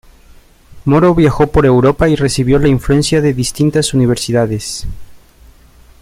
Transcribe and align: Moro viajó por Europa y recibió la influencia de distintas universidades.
Moro 0.85 1.13
viajó 1.13 1.51
por 1.51 1.67
Europa 1.67 2.09
y 2.09 2.15
recibió 2.15 2.57
la 2.57 2.67
influencia 2.69 3.21
de 3.21 3.35
distintas 3.35 3.93
universidades. 3.93 4.87